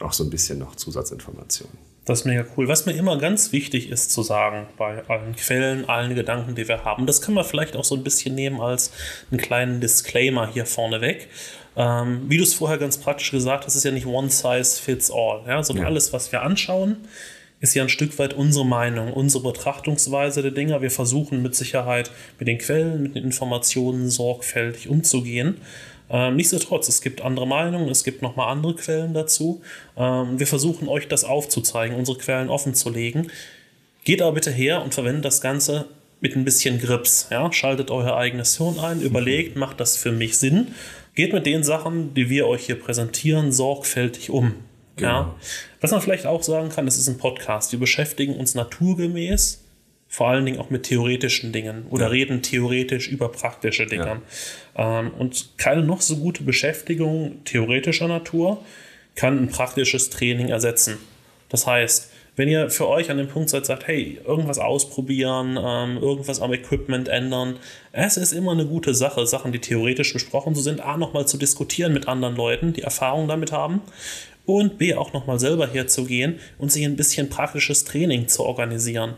auch 0.00 0.12
so 0.12 0.25
ein 0.25 0.31
bisschen 0.31 0.58
noch 0.58 0.76
Zusatzinformationen. 0.76 1.76
Das 2.06 2.20
ist 2.20 2.25
mega 2.25 2.44
cool. 2.56 2.67
Was 2.67 2.87
mir 2.87 2.93
immer 2.93 3.19
ganz 3.19 3.52
wichtig 3.52 3.91
ist 3.91 4.11
zu 4.11 4.23
sagen 4.23 4.67
bei 4.79 5.06
allen 5.08 5.37
Quellen, 5.37 5.88
allen 5.88 6.14
Gedanken, 6.14 6.55
die 6.55 6.67
wir 6.67 6.85
haben, 6.85 7.06
das 7.06 7.20
kann 7.20 7.35
man 7.35 7.44
vielleicht 7.44 7.76
auch 7.76 7.85
so 7.85 7.94
ein 7.94 8.02
bisschen 8.02 8.35
nehmen 8.35 8.61
als 8.61 8.91
einen 9.31 9.41
kleinen 9.41 9.81
Disclaimer 9.81 10.50
hier 10.50 10.67
vorneweg. 10.67 11.29
Ähm, 11.76 12.23
wie 12.29 12.38
du 12.38 12.43
es 12.43 12.55
vorher 12.55 12.79
ganz 12.79 12.99
praktisch 12.99 13.31
gesagt 13.31 13.67
hast, 13.67 13.76
ist 13.76 13.85
ja 13.85 13.93
nicht 13.93 14.06
one 14.06 14.31
size 14.31 14.81
fits 14.81 15.11
all, 15.11 15.43
ja, 15.46 15.62
sondern 15.62 15.85
ja. 15.85 15.88
alles, 15.88 16.12
was 16.12 16.32
wir 16.32 16.43
anschauen, 16.43 16.96
ist 17.60 17.74
ja 17.74 17.82
ein 17.82 17.88
Stück 17.90 18.18
weit 18.18 18.34
unsere 18.34 18.64
Meinung, 18.66 19.12
unsere 19.12 19.44
Betrachtungsweise 19.44 20.42
der 20.42 20.50
Dinge. 20.50 20.80
Wir 20.80 20.90
versuchen 20.90 21.42
mit 21.42 21.54
Sicherheit 21.54 22.10
mit 22.38 22.48
den 22.48 22.58
Quellen, 22.58 23.02
mit 23.02 23.14
den 23.14 23.24
Informationen 23.24 24.08
sorgfältig 24.08 24.88
umzugehen. 24.88 25.58
Ähm, 26.08 26.36
nichtsdestotrotz, 26.36 26.88
es 26.88 27.02
gibt 27.02 27.20
andere 27.20 27.46
Meinungen, 27.46 27.88
es 27.88 28.02
gibt 28.02 28.22
nochmal 28.22 28.50
andere 28.50 28.74
Quellen 28.74 29.14
dazu. 29.14 29.60
Ähm, 29.96 30.38
wir 30.40 30.46
versuchen 30.46 30.88
euch 30.88 31.06
das 31.06 31.24
aufzuzeigen, 31.24 31.96
unsere 31.96 32.18
Quellen 32.18 32.48
offen 32.48 32.74
zu 32.74 32.90
legen. 32.90 33.28
Geht 34.04 34.22
aber 34.22 34.32
bitte 34.32 34.50
her 34.50 34.82
und 34.82 34.94
verwendet 34.94 35.26
das 35.26 35.42
Ganze 35.42 35.86
mit 36.20 36.34
ein 36.34 36.44
bisschen 36.44 36.80
Grips. 36.80 37.28
Ja? 37.30 37.52
Schaltet 37.52 37.90
euer 37.90 38.16
eigenes 38.16 38.56
Hirn 38.56 38.78
ein, 38.78 39.02
überlegt, 39.02 39.56
macht 39.56 39.80
das 39.80 39.96
für 39.96 40.12
mich 40.12 40.38
Sinn? 40.38 40.68
Geht 41.14 41.32
mit 41.32 41.44
den 41.44 41.62
Sachen, 41.62 42.14
die 42.14 42.30
wir 42.30 42.46
euch 42.46 42.66
hier 42.66 42.80
präsentieren, 42.80 43.52
sorgfältig 43.52 44.30
um. 44.30 44.54
Genau. 45.00 45.20
Ja. 45.20 45.35
Was 45.81 45.91
man 45.91 46.00
vielleicht 46.00 46.26
auch 46.26 46.43
sagen 46.43 46.69
kann, 46.69 46.87
es 46.87 46.97
ist 46.97 47.08
ein 47.08 47.19
Podcast. 47.19 47.73
Wir 47.73 47.79
beschäftigen 47.79 48.37
uns 48.37 48.55
naturgemäß 48.55 49.64
vor 50.12 50.29
allen 50.29 50.44
Dingen 50.44 50.58
auch 50.58 50.70
mit 50.70 50.82
theoretischen 50.82 51.52
Dingen 51.52 51.87
oder 51.88 52.06
ja. 52.06 52.11
reden 52.11 52.43
theoretisch 52.43 53.08
über 53.08 53.31
praktische 53.31 53.87
Dinge. 53.87 54.20
Ja. 54.76 55.00
Ähm, 55.00 55.12
und 55.17 55.50
keine 55.56 55.82
noch 55.82 56.00
so 56.00 56.17
gute 56.17 56.43
Beschäftigung 56.43 57.44
theoretischer 57.44 58.08
Natur 58.08 58.62
kann 59.14 59.38
ein 59.38 59.49
praktisches 59.49 60.11
Training 60.11 60.49
ersetzen. 60.49 60.99
Das 61.49 61.67
heißt, 61.67 62.11
wenn 62.35 62.49
ihr 62.49 62.70
für 62.70 62.88
euch 62.88 63.11
an 63.11 63.19
dem 63.19 63.29
Punkt 63.29 63.50
seid, 63.50 63.67
sagt, 63.67 63.87
hey, 63.87 64.19
irgendwas 64.26 64.58
ausprobieren, 64.58 65.58
ähm, 65.62 65.99
irgendwas 65.99 66.41
am 66.41 66.53
Equipment 66.53 67.06
ändern, 67.06 67.58
es 67.93 68.17
ist 68.17 68.32
immer 68.32 68.53
eine 68.53 68.67
gute 68.67 68.94
Sache, 68.94 69.26
Sachen, 69.26 69.53
die 69.53 69.58
theoretisch 69.58 70.12
besprochen 70.12 70.55
so 70.55 70.61
sind, 70.61 70.81
A, 70.81 70.96
nochmal 70.96 71.29
zu 71.29 71.37
diskutieren 71.37 71.93
mit 71.93 72.08
anderen 72.08 72.35
Leuten, 72.35 72.73
die 72.73 72.82
Erfahrung 72.82 73.29
damit 73.29 73.53
haben 73.53 73.82
und 74.56 74.79
B 74.79 74.94
auch 74.94 75.12
nochmal 75.12 75.38
selber 75.38 75.67
herzugehen 75.67 76.38
und 76.58 76.73
sich 76.73 76.85
ein 76.85 76.97
bisschen 76.97 77.29
praktisches 77.29 77.85
Training 77.85 78.29
zu 78.29 78.44
organisieren. 78.44 79.14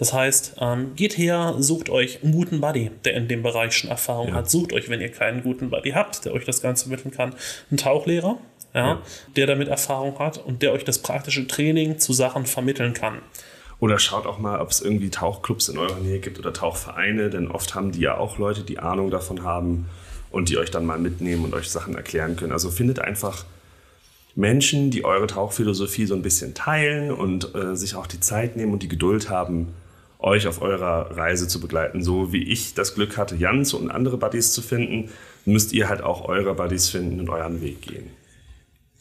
Das 0.00 0.14
heißt, 0.14 0.56
ähm, 0.60 0.94
geht 0.96 1.18
her, 1.18 1.56
sucht 1.58 1.90
euch 1.90 2.22
einen 2.22 2.32
guten 2.32 2.62
Buddy, 2.62 2.90
der 3.04 3.14
in 3.14 3.28
dem 3.28 3.42
Bereich 3.42 3.74
schon 3.74 3.90
Erfahrung 3.90 4.28
ja. 4.28 4.34
hat. 4.34 4.50
Sucht 4.50 4.72
euch, 4.72 4.88
wenn 4.88 5.02
ihr 5.02 5.10
keinen 5.10 5.42
guten 5.42 5.68
Buddy 5.68 5.90
habt, 5.90 6.24
der 6.24 6.32
euch 6.32 6.46
das 6.46 6.62
Ganze 6.62 6.84
vermitteln 6.84 7.10
kann, 7.10 7.34
einen 7.70 7.76
Tauchlehrer, 7.76 8.38
ja, 8.72 8.86
ja. 8.86 9.02
der 9.36 9.46
damit 9.46 9.68
Erfahrung 9.68 10.18
hat 10.18 10.38
und 10.38 10.62
der 10.62 10.72
euch 10.72 10.84
das 10.84 11.00
praktische 11.00 11.46
Training 11.46 11.98
zu 11.98 12.14
Sachen 12.14 12.46
vermitteln 12.46 12.94
kann. 12.94 13.18
Oder 13.78 13.98
schaut 13.98 14.26
auch 14.26 14.38
mal, 14.38 14.60
ob 14.60 14.70
es 14.70 14.80
irgendwie 14.80 15.10
Tauchclubs 15.10 15.68
in 15.68 15.76
eurer 15.76 15.98
Nähe 15.98 16.18
gibt 16.18 16.38
oder 16.38 16.52
Tauchvereine, 16.52 17.28
denn 17.28 17.48
oft 17.48 17.74
haben 17.74 17.92
die 17.92 18.00
ja 18.00 18.16
auch 18.16 18.38
Leute, 18.38 18.62
die 18.62 18.78
Ahnung 18.78 19.10
davon 19.10 19.42
haben 19.42 19.86
und 20.30 20.48
die 20.48 20.56
euch 20.56 20.70
dann 20.70 20.86
mal 20.86 20.98
mitnehmen 20.98 21.44
und 21.44 21.52
euch 21.52 21.68
Sachen 21.68 21.94
erklären 21.94 22.36
können. 22.36 22.52
Also 22.52 22.70
findet 22.70 23.00
einfach 23.00 23.44
Menschen, 24.40 24.90
die 24.90 25.04
eure 25.04 25.26
Tauchphilosophie 25.26 26.06
so 26.06 26.14
ein 26.14 26.22
bisschen 26.22 26.54
teilen 26.54 27.12
und 27.12 27.54
äh, 27.54 27.76
sich 27.76 27.94
auch 27.94 28.06
die 28.06 28.20
Zeit 28.20 28.56
nehmen 28.56 28.72
und 28.72 28.82
die 28.82 28.88
Geduld 28.88 29.30
haben, 29.30 29.68
euch 30.18 30.46
auf 30.46 30.60
eurer 30.60 31.16
Reise 31.16 31.48
zu 31.48 31.60
begleiten. 31.60 32.02
So 32.02 32.32
wie 32.32 32.42
ich 32.42 32.74
das 32.74 32.94
Glück 32.94 33.16
hatte, 33.16 33.36
Jans 33.36 33.72
und 33.72 33.90
andere 33.90 34.18
Buddies 34.18 34.52
zu 34.52 34.62
finden, 34.62 35.10
müsst 35.44 35.72
ihr 35.72 35.88
halt 35.88 36.02
auch 36.02 36.28
eure 36.28 36.54
Buddies 36.54 36.88
finden 36.88 37.20
und 37.20 37.30
euren 37.30 37.62
Weg 37.62 37.82
gehen. 37.82 38.10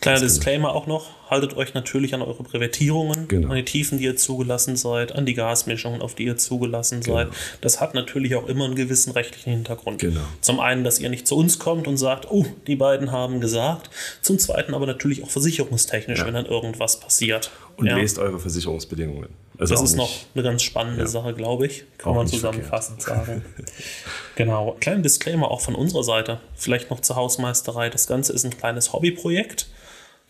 Kleiner 0.01 0.21
Disclaimer 0.21 0.73
auch 0.73 0.87
noch, 0.87 1.07
haltet 1.29 1.57
euch 1.57 1.73
natürlich 1.73 2.13
an 2.13 2.21
eure 2.21 2.41
Brevettierungen, 2.41 3.27
genau. 3.27 3.49
an 3.49 3.55
die 3.57 3.65
Tiefen, 3.65 3.97
die 3.97 4.05
ihr 4.05 4.15
zugelassen 4.15 4.77
seid, 4.77 5.13
an 5.13 5.25
die 5.25 5.33
Gasmischungen, 5.33 6.01
auf 6.01 6.15
die 6.15 6.23
ihr 6.23 6.37
zugelassen 6.37 7.01
genau. 7.01 7.17
seid. 7.17 7.27
Das 7.59 7.81
hat 7.81 7.95
natürlich 7.95 8.35
auch 8.35 8.47
immer 8.47 8.63
einen 8.63 8.75
gewissen 8.75 9.11
rechtlichen 9.11 9.51
Hintergrund. 9.51 9.99
Genau. 9.99 10.21
Zum 10.39 10.61
einen, 10.61 10.85
dass 10.85 10.99
ihr 10.99 11.09
nicht 11.09 11.27
zu 11.27 11.35
uns 11.35 11.59
kommt 11.59 11.85
und 11.85 11.97
sagt, 11.97 12.31
oh, 12.31 12.45
die 12.67 12.77
beiden 12.77 13.11
haben 13.11 13.41
gesagt. 13.41 13.89
Zum 14.21 14.39
zweiten 14.39 14.73
aber 14.73 14.85
natürlich 14.85 15.21
auch 15.21 15.29
versicherungstechnisch, 15.29 16.19
ja. 16.19 16.25
wenn 16.25 16.33
dann 16.33 16.45
irgendwas 16.45 17.01
passiert. 17.01 17.51
Und 17.75 17.87
ja. 17.87 17.97
lest 17.97 18.19
eure 18.19 18.39
Versicherungsbedingungen. 18.39 19.27
Also 19.57 19.73
das 19.73 19.83
ist 19.83 19.97
noch 19.97 20.11
eine 20.33 20.43
ganz 20.43 20.63
spannende 20.63 21.01
ja. 21.01 21.07
Sache, 21.07 21.33
glaube 21.33 21.65
ich. 21.65 21.83
Kann 21.97 22.13
auch 22.13 22.15
man 22.15 22.27
zusammenfassend 22.27 23.01
sagen. 23.01 23.43
genau. 24.35 24.77
Kleiner 24.79 25.01
Disclaimer 25.01 25.51
auch 25.51 25.59
von 25.59 25.75
unserer 25.75 26.03
Seite. 26.03 26.39
Vielleicht 26.55 26.89
noch 26.89 27.01
zur 27.01 27.17
Hausmeisterei. 27.17 27.89
Das 27.89 28.07
Ganze 28.07 28.31
ist 28.31 28.45
ein 28.45 28.57
kleines 28.57 28.93
Hobbyprojekt 28.93 29.67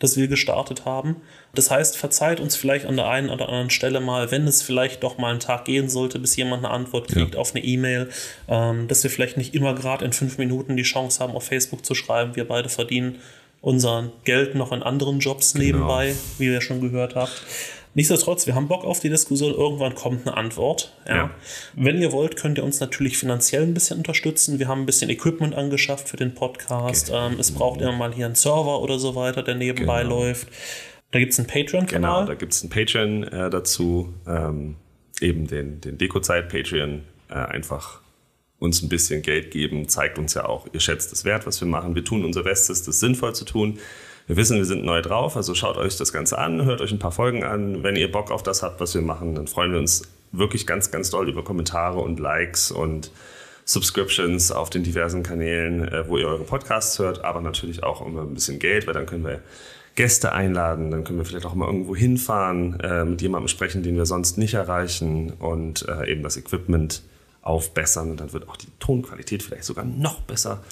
das 0.00 0.16
wir 0.16 0.26
gestartet 0.26 0.84
haben. 0.84 1.16
Das 1.54 1.70
heißt, 1.70 1.96
verzeiht 1.96 2.40
uns 2.40 2.56
vielleicht 2.56 2.86
an 2.86 2.96
der 2.96 3.06
einen 3.06 3.30
oder 3.30 3.48
anderen 3.48 3.70
Stelle 3.70 4.00
mal, 4.00 4.30
wenn 4.30 4.46
es 4.46 4.62
vielleicht 4.62 5.02
doch 5.04 5.18
mal 5.18 5.30
einen 5.30 5.40
Tag 5.40 5.66
gehen 5.66 5.88
sollte, 5.88 6.18
bis 6.18 6.34
jemand 6.36 6.64
eine 6.64 6.74
Antwort 6.74 7.08
kriegt 7.08 7.34
ja. 7.34 7.40
auf 7.40 7.54
eine 7.54 7.64
E-Mail, 7.64 8.08
ähm, 8.48 8.88
dass 8.88 9.02
wir 9.02 9.10
vielleicht 9.10 9.36
nicht 9.36 9.54
immer 9.54 9.74
gerade 9.74 10.04
in 10.04 10.12
fünf 10.12 10.38
Minuten 10.38 10.76
die 10.76 10.82
Chance 10.82 11.22
haben, 11.22 11.34
auf 11.34 11.44
Facebook 11.44 11.84
zu 11.84 11.94
schreiben. 11.94 12.34
Wir 12.34 12.48
beide 12.48 12.68
verdienen 12.68 13.18
unser 13.60 14.10
Geld 14.24 14.54
noch 14.54 14.72
in 14.72 14.82
anderen 14.82 15.20
Jobs 15.20 15.52
genau. 15.52 15.64
nebenbei, 15.64 16.14
wie 16.38 16.46
ihr 16.46 16.62
schon 16.62 16.80
gehört 16.80 17.14
habt. 17.14 17.44
Nichtsdestotrotz, 17.94 18.46
wir 18.46 18.54
haben 18.54 18.68
Bock 18.68 18.84
auf 18.84 19.00
die 19.00 19.08
Diskussion. 19.08 19.52
Irgendwann 19.52 19.94
kommt 19.94 20.26
eine 20.26 20.36
Antwort. 20.36 20.96
Ja. 21.08 21.16
ja. 21.16 21.30
Wenn 21.74 22.00
ihr 22.00 22.12
wollt, 22.12 22.36
könnt 22.36 22.58
ihr 22.58 22.64
uns 22.64 22.78
natürlich 22.78 23.18
finanziell 23.18 23.62
ein 23.62 23.74
bisschen 23.74 23.98
unterstützen. 23.98 24.58
Wir 24.58 24.68
haben 24.68 24.82
ein 24.82 24.86
bisschen 24.86 25.10
Equipment 25.10 25.54
angeschafft 25.54 26.08
für 26.08 26.16
den 26.16 26.34
Podcast. 26.34 27.06
Genau. 27.06 27.28
Ähm, 27.28 27.40
es 27.40 27.50
braucht 27.50 27.80
immer 27.80 27.92
mal 27.92 28.12
hier 28.12 28.26
einen 28.26 28.36
Server 28.36 28.80
oder 28.80 28.98
so 28.98 29.14
weiter, 29.16 29.42
der 29.42 29.56
nebenbei 29.56 30.02
genau. 30.02 30.20
läuft. 30.20 30.48
Da 31.10 31.18
gibt 31.18 31.32
es 31.32 31.38
einen 31.40 31.48
Patreon-Kanal. 31.48 32.20
Genau, 32.20 32.26
da 32.26 32.34
gibt 32.34 32.52
es 32.52 32.62
einen 32.62 32.70
Patreon 32.70 33.24
äh, 33.24 33.50
dazu. 33.50 34.14
Ähm, 34.26 34.76
eben 35.20 35.48
den, 35.48 35.80
den 35.80 35.98
Dekozeit-Patreon. 35.98 37.02
Äh, 37.28 37.34
einfach 37.34 38.00
uns 38.60 38.82
ein 38.82 38.88
bisschen 38.88 39.22
Geld 39.22 39.50
geben, 39.50 39.88
zeigt 39.88 40.18
uns 40.18 40.34
ja 40.34 40.44
auch, 40.44 40.66
ihr 40.72 40.80
schätzt 40.80 41.12
es 41.12 41.24
wert, 41.24 41.46
was 41.46 41.60
wir 41.60 41.66
machen. 41.66 41.94
Wir 41.94 42.04
tun 42.04 42.24
unser 42.24 42.42
Bestes, 42.44 42.82
das 42.84 43.00
sinnvoll 43.00 43.34
zu 43.34 43.44
tun. 43.44 43.78
Wir 44.30 44.36
wissen, 44.36 44.58
wir 44.58 44.64
sind 44.64 44.84
neu 44.84 45.02
drauf, 45.02 45.36
also 45.36 45.56
schaut 45.56 45.76
euch 45.76 45.96
das 45.96 46.12
Ganze 46.12 46.38
an, 46.38 46.64
hört 46.64 46.80
euch 46.80 46.92
ein 46.92 47.00
paar 47.00 47.10
Folgen 47.10 47.42
an. 47.42 47.82
Wenn 47.82 47.96
ihr 47.96 48.12
Bock 48.12 48.30
auf 48.30 48.44
das 48.44 48.62
habt, 48.62 48.80
was 48.80 48.94
wir 48.94 49.02
machen, 49.02 49.34
dann 49.34 49.48
freuen 49.48 49.72
wir 49.72 49.80
uns 49.80 50.02
wirklich 50.30 50.68
ganz, 50.68 50.92
ganz 50.92 51.10
doll 51.10 51.28
über 51.28 51.42
Kommentare 51.42 51.98
und 51.98 52.20
Likes 52.20 52.70
und 52.70 53.10
Subscriptions 53.64 54.52
auf 54.52 54.70
den 54.70 54.84
diversen 54.84 55.24
Kanälen, 55.24 55.82
äh, 55.88 56.08
wo 56.08 56.16
ihr 56.16 56.28
eure 56.28 56.44
Podcasts 56.44 57.00
hört, 57.00 57.24
aber 57.24 57.40
natürlich 57.40 57.82
auch 57.82 58.02
um 58.02 58.16
ein 58.16 58.34
bisschen 58.34 58.60
Geld, 58.60 58.86
weil 58.86 58.94
dann 58.94 59.06
können 59.06 59.24
wir 59.24 59.40
Gäste 59.96 60.30
einladen, 60.30 60.92
dann 60.92 61.02
können 61.02 61.18
wir 61.18 61.24
vielleicht 61.24 61.46
auch 61.46 61.56
mal 61.56 61.66
irgendwo 61.66 61.96
hinfahren, 61.96 62.78
äh, 62.78 63.04
mit 63.04 63.20
jemandem 63.22 63.48
sprechen, 63.48 63.82
den 63.82 63.96
wir 63.96 64.06
sonst 64.06 64.38
nicht 64.38 64.54
erreichen 64.54 65.32
und 65.40 65.88
äh, 65.88 66.08
eben 66.08 66.22
das 66.22 66.36
Equipment 66.36 67.02
aufbessern 67.42 68.12
und 68.12 68.20
dann 68.20 68.32
wird 68.32 68.48
auch 68.48 68.56
die 68.56 68.68
Tonqualität 68.78 69.42
vielleicht 69.42 69.64
sogar 69.64 69.84
noch 69.84 70.20
besser. 70.20 70.62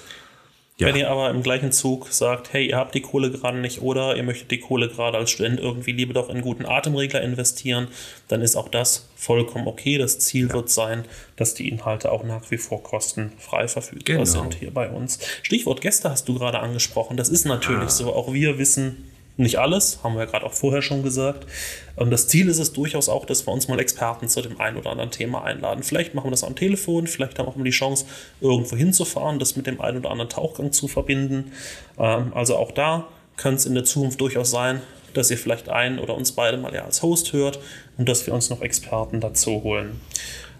Ja. 0.79 0.87
Wenn 0.87 0.97
ihr 0.97 1.11
aber 1.11 1.31
im 1.31 1.43
gleichen 1.43 1.73
Zug 1.73 2.07
sagt, 2.13 2.53
hey, 2.53 2.69
ihr 2.69 2.77
habt 2.77 2.95
die 2.95 3.01
Kohle 3.01 3.33
gerade 3.33 3.59
nicht 3.59 3.83
oder 3.83 4.17
ihr 4.17 4.23
möchtet 4.23 4.53
die 4.53 4.61
Kohle 4.61 4.89
gerade 4.89 5.19
als 5.19 5.31
Student 5.33 5.59
irgendwie 5.59 5.91
lieber 5.91 6.15
doch 6.15 6.29
in 6.29 6.37
einen 6.37 6.43
guten 6.43 6.67
Atemregler 6.67 7.21
investieren, 7.21 7.89
dann 8.29 8.43
ist 8.43 8.55
auch 8.55 8.69
das 8.69 9.09
vollkommen 9.17 9.67
okay. 9.67 9.99
Das 9.99 10.21
Ziel 10.21 10.47
ja. 10.47 10.55
wird 10.55 10.71
sein, 10.71 11.05
dass 11.35 11.55
die 11.55 11.69
Inhalte 11.69 12.13
auch 12.13 12.23
nach 12.23 12.49
wie 12.53 12.59
vor 12.59 12.81
kostenfrei 12.85 13.67
verfügbar 13.67 14.19
genau. 14.19 14.25
sind 14.25 14.55
hier 14.55 14.71
bei 14.73 14.89
uns. 14.89 15.19
Stichwort 15.43 15.81
Gäste 15.81 16.11
hast 16.11 16.29
du 16.29 16.35
gerade 16.39 16.61
angesprochen. 16.61 17.17
Das 17.17 17.29
ist 17.29 17.45
natürlich 17.45 17.89
ah. 17.89 17.91
so. 17.91 18.15
Auch 18.15 18.33
wir 18.33 18.59
wissen, 18.59 19.11
nicht 19.39 19.59
alles, 19.59 20.01
haben 20.03 20.15
wir 20.15 20.25
ja 20.25 20.31
gerade 20.31 20.45
auch 20.45 20.53
vorher 20.53 20.83
schon 20.83 21.03
gesagt. 21.03 21.47
Und 21.97 22.11
das 22.11 22.29
Ziel 22.29 22.49
ist 22.49 22.59
es 22.59 22.73
durchaus 22.73 23.09
auch, 23.09 23.25
dass 23.25 23.47
wir 23.47 23.53
uns 23.53 23.69
mal 23.69 23.79
Experten 23.79 24.29
zu 24.29 24.43
dem 24.43 24.61
einen 24.61 24.77
oder 24.77 24.91
anderen 24.91 25.11
Thema 25.11 25.45
einladen. 25.45 25.83
Vielleicht 25.83 26.15
machen 26.15 26.27
wir 26.27 26.33
das 26.33 26.45
am 26.45 26.57
Telefon, 26.57 27.07
vielleicht 27.07 27.39
haben 27.39 27.53
wir 27.57 27.65
die 27.65 27.71
Chance, 27.71 28.07
irgendwo 28.41 28.77
hinzufahren, 28.77 29.39
das 29.39 29.57
mit 29.57 29.67
dem 29.67 29.81
einen 29.81 29.99
oder 29.99 30.11
anderen 30.11 30.29
Tauchgang 30.29 30.73
zu 30.73 30.89
verbinden. 30.89 31.53
Ähm, 31.99 32.33
also 32.35 32.57
auch 32.57 32.73
da 32.73 33.07
kann 33.37 33.55
es 33.55 33.65
in 33.65 33.75
der 33.75 33.85
Zukunft 33.85 34.21
durchaus 34.21 34.51
sein, 34.51 34.81
dass 35.15 35.31
ihr 35.31 35.39
vielleicht 35.39 35.69
einen 35.69 35.99
oder 35.99 36.15
uns 36.15 36.33
beide 36.33 36.59
mal 36.59 36.75
ja 36.75 36.85
als 36.85 37.03
Host 37.03 37.33
hört 37.33 37.61
und 37.97 38.09
dass 38.09 38.27
wir 38.27 38.35
uns 38.35 38.51
noch 38.51 38.61
Experten 38.61 39.21
dazu 39.21 39.63
holen. 39.63 40.01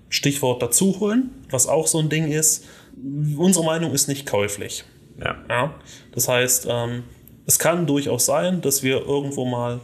Stichwort 0.09 0.63
dazu 0.63 1.01
holen, 1.01 1.31
was 1.51 1.67
auch 1.67 1.87
so 1.87 1.99
ein 1.99 2.09
Ding 2.09 2.31
ist, 2.31 2.65
unsere 3.37 3.65
Meinung 3.65 3.93
ist 3.93 4.09
nicht 4.09 4.27
käuflich. 4.27 4.85
Ja. 5.23 5.37
ja? 5.49 5.75
Das 6.13 6.29
heißt, 6.29 6.67
ähm, 6.71 7.05
es 7.49 7.59
kann 7.59 7.87
durchaus 7.87 8.27
sein, 8.27 8.61
dass 8.61 8.83
wir 8.83 9.07
irgendwo 9.07 9.47
mal 9.47 9.81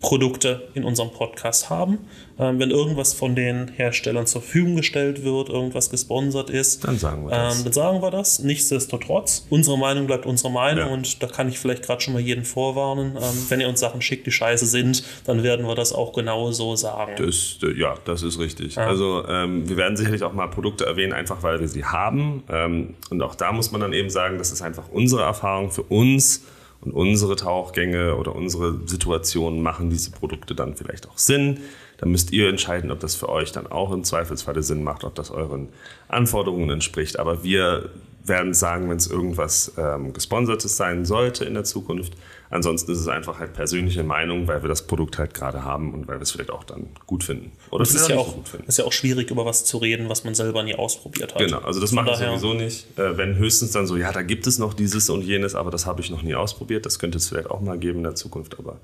Produkte 0.00 0.68
in 0.74 0.84
unserem 0.84 1.10
Podcast 1.10 1.70
haben. 1.70 1.98
Ähm, 2.38 2.58
wenn 2.58 2.70
irgendwas 2.70 3.14
von 3.14 3.34
den 3.34 3.68
Herstellern 3.68 4.26
zur 4.26 4.42
Verfügung 4.42 4.76
gestellt 4.76 5.24
wird, 5.24 5.48
irgendwas 5.48 5.88
gesponsert 5.88 6.50
ist, 6.50 6.84
dann 6.84 6.98
sagen 6.98 7.24
wir 7.24 7.30
das. 7.30 7.58
Ähm, 7.58 7.64
dann 7.64 7.72
sagen 7.72 8.02
wir 8.02 8.10
das. 8.10 8.38
Nichtsdestotrotz, 8.40 9.46
unsere 9.48 9.78
Meinung 9.78 10.06
bleibt 10.06 10.26
unsere 10.26 10.50
Meinung 10.50 10.88
ja. 10.88 10.92
und 10.92 11.22
da 11.22 11.26
kann 11.26 11.48
ich 11.48 11.58
vielleicht 11.58 11.82
gerade 11.84 12.02
schon 12.02 12.12
mal 12.12 12.20
jeden 12.20 12.44
vorwarnen. 12.44 13.16
Ähm, 13.16 13.46
wenn 13.48 13.60
ihr 13.62 13.68
uns 13.68 13.80
Sachen 13.80 14.02
schickt, 14.02 14.26
die 14.26 14.32
scheiße 14.32 14.66
sind, 14.66 15.02
dann 15.24 15.42
werden 15.42 15.66
wir 15.66 15.74
das 15.74 15.94
auch 15.94 16.12
genau 16.12 16.52
so 16.52 16.76
sagen. 16.76 17.12
Das, 17.16 17.58
ja, 17.76 17.94
das 18.04 18.22
ist 18.22 18.38
richtig. 18.38 18.74
Ja. 18.74 18.86
Also 18.86 19.26
ähm, 19.26 19.66
wir 19.68 19.78
werden 19.78 19.96
sicherlich 19.96 20.22
auch 20.22 20.34
mal 20.34 20.48
Produkte 20.48 20.84
erwähnen, 20.84 21.14
einfach 21.14 21.42
weil 21.42 21.60
wir 21.60 21.68
sie 21.68 21.84
haben. 21.84 22.42
Ähm, 22.50 22.94
und 23.08 23.22
auch 23.22 23.34
da 23.34 23.52
muss 23.52 23.70
man 23.70 23.80
dann 23.80 23.94
eben 23.94 24.10
sagen, 24.10 24.36
das 24.36 24.50
ist 24.50 24.60
einfach 24.60 24.90
unsere 24.90 25.22
Erfahrung 25.22 25.70
für 25.70 25.82
uns 25.82 26.42
und 26.80 26.92
unsere 26.92 27.36
Tauchgänge 27.36 28.16
oder 28.16 28.34
unsere 28.34 28.80
Situationen 28.86 29.62
machen 29.62 29.90
diese 29.90 30.10
Produkte 30.10 30.54
dann 30.54 30.76
vielleicht 30.76 31.08
auch 31.08 31.18
Sinn. 31.18 31.60
Da 31.98 32.06
müsst 32.06 32.32
ihr 32.32 32.48
entscheiden, 32.48 32.90
ob 32.90 33.00
das 33.00 33.14
für 33.14 33.28
euch 33.28 33.52
dann 33.52 33.66
auch 33.66 33.92
im 33.92 34.04
Zweifelsfalle 34.04 34.62
Sinn 34.62 34.82
macht, 34.82 35.04
ob 35.04 35.14
das 35.14 35.30
euren 35.30 35.68
Anforderungen 36.08 36.70
entspricht. 36.70 37.18
Aber 37.18 37.44
wir 37.44 37.90
werden 38.24 38.54
sagen, 38.54 38.88
wenn 38.88 38.96
es 38.96 39.06
irgendwas 39.06 39.72
ähm, 39.76 40.12
Gesponsertes 40.12 40.76
sein 40.76 41.04
sollte 41.04 41.44
in 41.44 41.54
der 41.54 41.64
Zukunft. 41.64 42.14
Ansonsten 42.52 42.90
ist 42.90 42.98
es 42.98 43.06
einfach 43.06 43.38
halt 43.38 43.52
persönliche 43.52 44.02
Meinung, 44.02 44.48
weil 44.48 44.62
wir 44.62 44.68
das 44.68 44.82
Produkt 44.82 45.18
halt 45.18 45.34
gerade 45.34 45.64
haben 45.64 45.94
und 45.94 46.08
weil 46.08 46.16
wir 46.16 46.22
es 46.22 46.32
vielleicht 46.32 46.50
auch 46.50 46.64
dann 46.64 46.88
gut 47.06 47.22
finden. 47.22 47.52
Oder 47.70 47.84
es 47.84 47.94
ist 47.94 48.08
ja, 48.08 48.16
auch, 48.16 48.34
so 48.44 48.58
ist 48.66 48.78
ja 48.78 48.84
auch 48.84 48.92
schwierig, 48.92 49.30
über 49.30 49.46
was 49.46 49.64
zu 49.64 49.78
reden, 49.78 50.08
was 50.08 50.24
man 50.24 50.34
selber 50.34 50.64
nie 50.64 50.74
ausprobiert 50.74 51.32
hat. 51.32 51.40
Genau, 51.40 51.58
also 51.58 51.80
das 51.80 51.92
mache 51.92 52.10
ich 52.10 52.16
sowieso 52.16 52.54
nicht. 52.54 52.98
Äh, 52.98 53.16
wenn 53.16 53.36
höchstens 53.36 53.70
dann 53.70 53.86
so, 53.86 53.96
ja, 53.96 54.10
da 54.10 54.22
gibt 54.22 54.48
es 54.48 54.58
noch 54.58 54.74
dieses 54.74 55.08
und 55.10 55.22
jenes, 55.22 55.54
aber 55.54 55.70
das 55.70 55.86
habe 55.86 56.00
ich 56.00 56.10
noch 56.10 56.22
nie 56.22 56.34
ausprobiert. 56.34 56.86
Das 56.86 56.98
könnte 56.98 57.18
es 57.18 57.28
vielleicht 57.28 57.48
auch 57.48 57.60
mal 57.60 57.78
geben 57.78 57.98
in 57.98 58.04
der 58.04 58.16
Zukunft. 58.16 58.58
Aber 58.58 58.80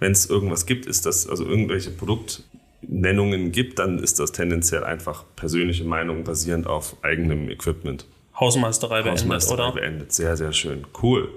wenn 0.00 0.10
es 0.10 0.28
irgendwas 0.28 0.66
gibt, 0.66 0.86
ist 0.86 1.06
das, 1.06 1.28
also 1.28 1.44
irgendwelche 1.44 1.92
Produktnennungen 1.92 3.52
gibt, 3.52 3.78
dann 3.78 4.00
ist 4.00 4.18
das 4.18 4.32
tendenziell 4.32 4.82
einfach 4.82 5.24
persönliche 5.36 5.84
Meinung 5.84 6.24
basierend 6.24 6.66
auf 6.66 6.96
eigenem 7.02 7.48
Equipment. 7.48 8.06
Hausmeisterei 8.40 9.02
beendet, 9.02 9.22
Hausmeisterei 9.22 9.62
oder? 9.66 9.72
beendet. 9.74 10.12
Sehr, 10.12 10.36
sehr 10.36 10.52
schön. 10.52 10.84
Cool. 11.00 11.28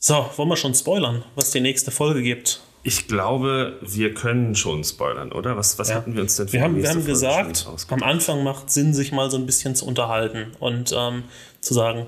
So, 0.00 0.30
wollen 0.36 0.48
wir 0.48 0.56
schon 0.56 0.74
spoilern, 0.74 1.24
was 1.34 1.50
die 1.50 1.60
nächste 1.60 1.90
Folge 1.90 2.22
gibt? 2.22 2.60
Ich 2.84 3.08
glaube, 3.08 3.76
wir 3.82 4.14
können 4.14 4.54
schon 4.54 4.84
spoilern, 4.84 5.32
oder? 5.32 5.56
Was, 5.56 5.76
was 5.80 5.88
ja. 5.88 5.96
hatten 5.96 6.14
wir 6.14 6.22
uns 6.22 6.36
denn 6.36 6.46
für 6.46 6.52
wir 6.52 6.62
haben, 6.62 6.76
Wir 6.76 6.88
haben 6.88 7.02
Folge 7.02 7.10
gesagt, 7.10 7.66
am 7.88 8.04
Anfang 8.04 8.44
macht 8.44 8.70
Sinn, 8.70 8.94
sich 8.94 9.10
mal 9.10 9.28
so 9.28 9.36
ein 9.36 9.44
bisschen 9.44 9.74
zu 9.74 9.84
unterhalten 9.86 10.52
und 10.60 10.94
ähm, 10.96 11.24
zu 11.60 11.74
sagen, 11.74 12.06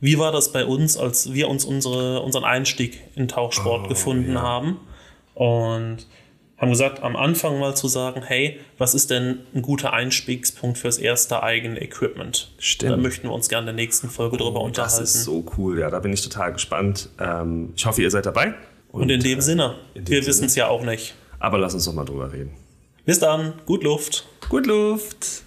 wie 0.00 0.18
war 0.18 0.32
das 0.32 0.50
bei 0.50 0.64
uns, 0.64 0.96
als 0.96 1.32
wir 1.32 1.48
uns 1.48 1.64
unsere, 1.64 2.22
unseren 2.22 2.44
Einstieg 2.44 3.00
in 3.14 3.28
Tauchsport 3.28 3.82
oh, 3.84 3.88
gefunden 3.88 4.34
ja. 4.34 4.42
haben? 4.42 4.80
Und 5.34 6.08
haben 6.58 6.70
gesagt, 6.70 7.02
am 7.02 7.16
Anfang 7.16 7.58
mal 7.58 7.76
zu 7.76 7.86
sagen, 7.86 8.22
hey, 8.22 8.58
was 8.78 8.94
ist 8.94 9.10
denn 9.10 9.40
ein 9.54 9.62
guter 9.62 9.92
Einstiegspunkt 9.92 10.76
fürs 10.76 10.98
erste 10.98 11.42
eigene 11.42 11.80
Equipment? 11.80 12.52
Stimmt. 12.58 12.92
Da 12.92 12.96
möchten 12.96 13.28
wir 13.28 13.32
uns 13.32 13.48
gerne 13.48 13.70
in 13.70 13.76
der 13.76 13.84
nächsten 13.84 14.10
Folge 14.10 14.34
oh, 14.34 14.38
drüber 14.38 14.60
unterhalten. 14.60 15.00
Das 15.00 15.14
ist 15.14 15.24
so 15.24 15.44
cool, 15.56 15.78
ja, 15.78 15.88
da 15.88 16.00
bin 16.00 16.12
ich 16.12 16.22
total 16.22 16.52
gespannt. 16.52 17.10
Ähm, 17.20 17.72
ich 17.76 17.86
hoffe, 17.86 18.02
ihr 18.02 18.10
seid 18.10 18.26
dabei. 18.26 18.54
Und, 18.90 19.02
Und 19.02 19.10
in 19.10 19.20
dem 19.20 19.38
äh, 19.38 19.42
Sinne, 19.42 19.76
in 19.94 20.08
wir 20.08 20.26
wissen 20.26 20.46
es 20.46 20.56
ja 20.56 20.66
auch 20.66 20.82
nicht. 20.82 21.14
Aber 21.38 21.58
lass 21.58 21.74
uns 21.74 21.84
doch 21.84 21.92
mal 21.94 22.04
drüber 22.04 22.32
reden. 22.32 22.50
Bis 23.04 23.20
dann, 23.20 23.54
gut 23.64 23.84
Luft. 23.84 24.26
Gut 24.48 24.66
Luft. 24.66 25.44